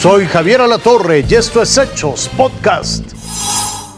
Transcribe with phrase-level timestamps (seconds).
[0.00, 3.04] Soy Javier Alatorre y esto es Hechos Podcast.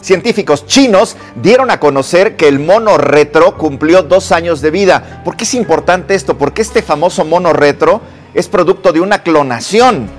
[0.01, 5.21] Científicos chinos dieron a conocer que el mono retro cumplió dos años de vida.
[5.23, 6.37] ¿Por qué es importante esto?
[6.37, 8.01] Porque este famoso mono retro
[8.33, 10.09] es producto de una clonación.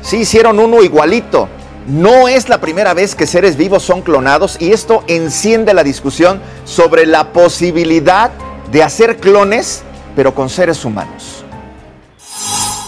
[0.00, 1.48] Sí, hicieron uno igualito.
[1.86, 6.40] No es la primera vez que seres vivos son clonados y esto enciende la discusión
[6.64, 8.32] sobre la posibilidad
[8.72, 9.84] de hacer clones,
[10.16, 11.44] pero con seres humanos.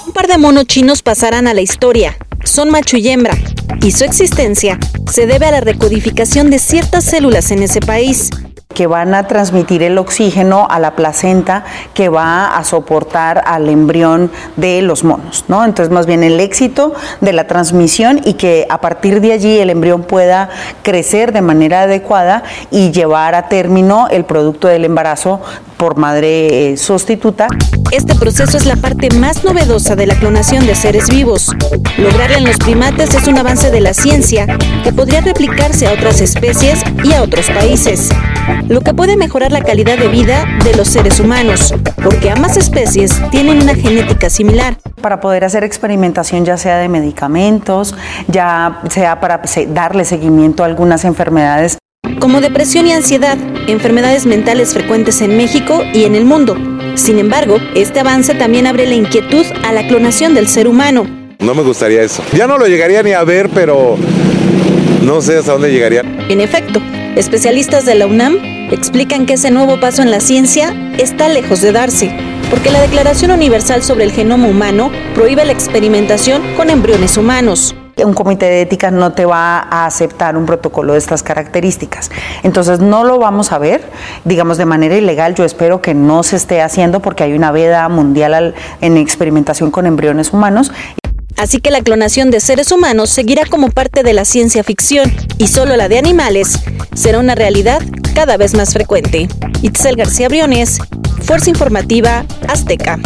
[0.06, 2.16] Un par de monos chinos pasarán a la historia.
[2.44, 3.34] Son macho y hembra,
[3.82, 4.78] y su existencia
[5.10, 8.30] se debe a la recodificación de ciertas células en ese país
[8.74, 14.30] que van a transmitir el oxígeno a la placenta que va a soportar al embrión
[14.56, 15.64] de los monos, ¿no?
[15.64, 19.70] Entonces, más bien el éxito de la transmisión y que a partir de allí el
[19.70, 20.50] embrión pueda
[20.82, 25.40] crecer de manera adecuada y llevar a término el producto del embarazo
[25.76, 27.48] por madre eh, sustituta.
[27.90, 31.50] Este proceso es la parte más novedosa de la clonación de seres vivos.
[31.98, 34.46] Lograrla en los primates es un avance de la ciencia
[34.82, 38.10] que podría replicarse a otras especies y a otros países,
[38.68, 43.20] lo que puede mejorar la calidad de vida de los seres humanos, porque ambas especies
[43.30, 44.76] tienen una genética similar.
[45.00, 47.94] Para poder hacer experimentación ya sea de medicamentos,
[48.28, 51.78] ya sea para darle seguimiento a algunas enfermedades
[52.20, 56.56] como depresión y ansiedad, enfermedades mentales frecuentes en México y en el mundo.
[56.94, 61.06] Sin embargo, este avance también abre la inquietud a la clonación del ser humano.
[61.40, 62.22] No me gustaría eso.
[62.32, 63.96] Ya no lo llegaría ni a ver, pero
[65.02, 66.02] no sé hasta dónde llegaría.
[66.28, 66.80] En efecto,
[67.16, 68.38] especialistas de la UNAM
[68.70, 72.16] explican que ese nuevo paso en la ciencia está lejos de darse,
[72.50, 78.14] porque la Declaración Universal sobre el Genoma Humano prohíbe la experimentación con embriones humanos un
[78.14, 82.10] comité de ética no te va a aceptar un protocolo de estas características.
[82.42, 83.82] Entonces no lo vamos a ver,
[84.24, 85.34] digamos, de manera ilegal.
[85.34, 89.86] Yo espero que no se esté haciendo porque hay una veda mundial en experimentación con
[89.86, 90.72] embriones humanos.
[91.36, 95.48] Así que la clonación de seres humanos seguirá como parte de la ciencia ficción y
[95.48, 96.60] solo la de animales
[96.94, 97.82] será una realidad
[98.14, 99.28] cada vez más frecuente.
[99.62, 100.78] Itzel García Briones,
[101.22, 102.98] Fuerza Informativa Azteca.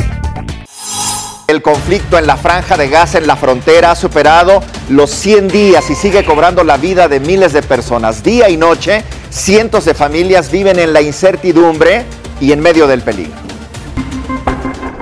[1.49, 5.89] El conflicto en la franja de Gaza en la frontera ha superado los 100 días
[5.89, 8.23] y sigue cobrando la vida de miles de personas.
[8.23, 12.05] Día y noche, cientos de familias viven en la incertidumbre
[12.39, 13.33] y en medio del peligro.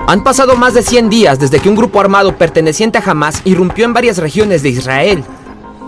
[0.07, 3.83] Han pasado más de 100 días desde que un grupo armado perteneciente a Hamas irrumpió
[3.83, 5.25] en varias regiones de Israel.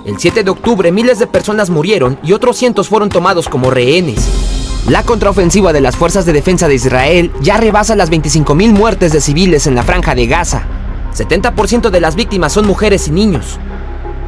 [0.06, 4.59] El 7 de octubre miles de personas murieron y otros cientos fueron tomados como rehenes.
[4.88, 9.22] La contraofensiva de las fuerzas de defensa de Israel ya rebasa las 25.000 muertes de
[9.22, 10.64] civiles en la franja de Gaza.
[11.14, 13.60] 70% de las víctimas son mujeres y niños.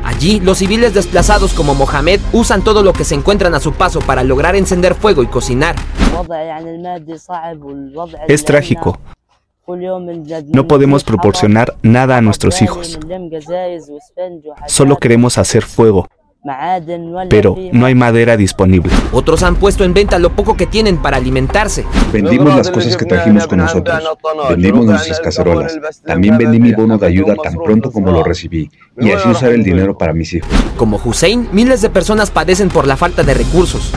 [0.04, 4.02] Allí, los civiles desplazados como Mohamed usan todo lo que se encuentran a su paso
[4.02, 5.76] para lograr encender fuego y cocinar.
[8.28, 9.00] Es trágico.
[10.48, 13.00] No podemos proporcionar nada a nuestros hijos.
[14.68, 16.08] Solo queremos hacer fuego,
[17.29, 18.91] pero no hay madera disponible.
[19.12, 21.85] Otros han puesto en venta lo poco que tienen para alimentarse.
[22.12, 24.02] Vendimos las cosas que trajimos con nosotros.
[24.50, 25.79] Vendimos nuestras cacerolas.
[26.03, 28.72] También vendí mi bono de ayuda tan pronto como lo recibí.
[28.97, 30.50] Y así usar el dinero para mis hijos.
[30.78, 33.91] Como Hussein, miles de personas padecen por la falta de recursos.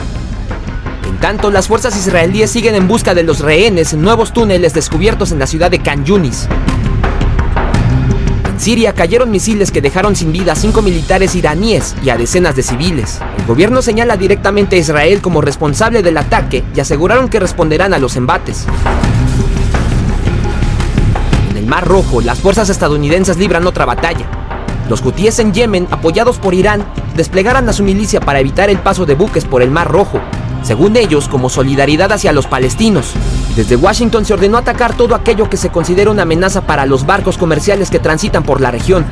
[1.07, 5.31] En tanto, las fuerzas israelíes siguen en busca de los rehenes en nuevos túneles descubiertos
[5.31, 6.47] en la ciudad de Khan Yunis.
[8.57, 12.63] Siria cayeron misiles que dejaron sin vida a cinco militares iraníes y a decenas de
[12.63, 13.19] civiles.
[13.37, 17.99] El gobierno señala directamente a Israel como responsable del ataque y aseguraron que responderán a
[17.99, 18.65] los embates.
[21.51, 24.25] En el Mar Rojo, las fuerzas estadounidenses libran otra batalla.
[24.89, 26.85] Los hutíes en Yemen, apoyados por Irán,
[27.15, 30.21] desplegaron a su milicia para evitar el paso de buques por el Mar Rojo,
[30.63, 33.13] según ellos como solidaridad hacia los palestinos.
[33.55, 37.37] Desde Washington se ordenó atacar todo aquello que se considera una amenaza para los barcos
[37.37, 39.05] comerciales que transitan por la región.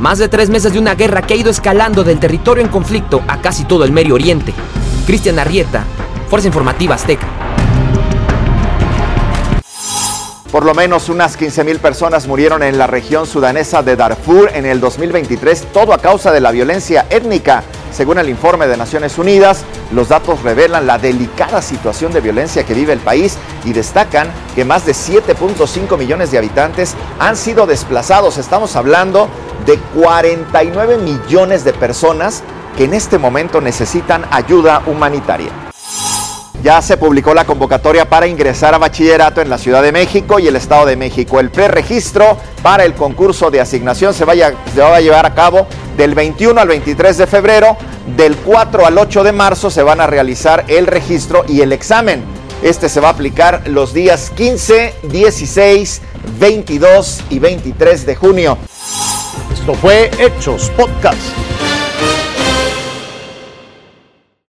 [0.00, 3.22] Más de tres meses de una guerra que ha ido escalando del territorio en conflicto
[3.28, 4.52] a casi todo el Medio Oriente.
[5.06, 5.84] Cristian Arrieta,
[6.28, 7.28] Fuerza Informativa Azteca.
[10.50, 14.80] Por lo menos unas 15.000 personas murieron en la región sudanesa de Darfur en el
[14.80, 17.62] 2023, todo a causa de la violencia étnica.
[17.96, 22.74] Según el informe de Naciones Unidas, los datos revelan la delicada situación de violencia que
[22.74, 28.36] vive el país y destacan que más de 7.5 millones de habitantes han sido desplazados.
[28.36, 29.30] Estamos hablando
[29.64, 32.42] de 49 millones de personas
[32.76, 35.48] que en este momento necesitan ayuda humanitaria.
[36.62, 40.48] Ya se publicó la convocatoria para ingresar a bachillerato en la Ciudad de México y
[40.48, 41.40] el Estado de México.
[41.40, 45.66] El preregistro para el concurso de asignación se, se va a llevar a cabo
[45.96, 47.76] del 21 al 23 de febrero.
[48.16, 52.24] Del 4 al 8 de marzo se van a realizar el registro y el examen.
[52.62, 56.02] Este se va a aplicar los días 15, 16,
[56.38, 58.58] 22 y 23 de junio.
[59.52, 61.55] Esto fue Hechos Podcast.